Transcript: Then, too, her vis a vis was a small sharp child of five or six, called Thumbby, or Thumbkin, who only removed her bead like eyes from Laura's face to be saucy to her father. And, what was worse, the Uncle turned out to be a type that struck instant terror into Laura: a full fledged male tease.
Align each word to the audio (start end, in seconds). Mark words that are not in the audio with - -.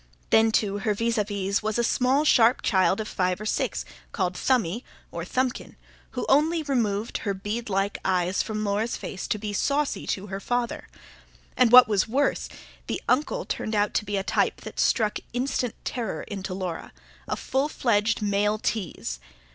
Then, 0.31 0.51
too, 0.51 0.79
her 0.79 0.95
vis 0.95 1.19
a 1.19 1.23
vis 1.23 1.61
was 1.61 1.77
a 1.77 1.83
small 1.83 2.25
sharp 2.25 2.63
child 2.63 2.99
of 2.99 3.07
five 3.07 3.39
or 3.39 3.45
six, 3.45 3.85
called 4.11 4.33
Thumbby, 4.33 4.83
or 5.11 5.23
Thumbkin, 5.23 5.75
who 6.17 6.25
only 6.27 6.63
removed 6.63 7.19
her 7.19 7.35
bead 7.35 7.69
like 7.69 7.99
eyes 8.03 8.41
from 8.41 8.63
Laura's 8.65 8.97
face 8.97 9.27
to 9.27 9.37
be 9.37 9.53
saucy 9.53 10.07
to 10.07 10.25
her 10.25 10.39
father. 10.39 10.87
And, 11.55 11.71
what 11.71 11.87
was 11.87 12.07
worse, 12.07 12.49
the 12.87 12.99
Uncle 13.07 13.45
turned 13.45 13.75
out 13.75 13.93
to 13.93 14.03
be 14.03 14.17
a 14.17 14.23
type 14.23 14.61
that 14.61 14.79
struck 14.79 15.19
instant 15.33 15.75
terror 15.83 16.23
into 16.23 16.55
Laura: 16.55 16.93
a 17.27 17.35
full 17.35 17.69
fledged 17.69 18.23
male 18.23 18.57
tease. 18.57 19.19